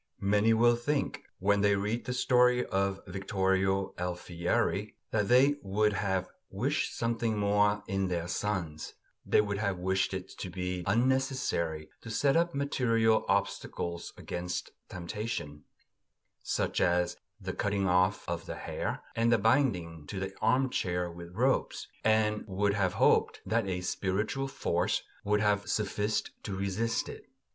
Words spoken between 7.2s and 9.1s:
more in their sons;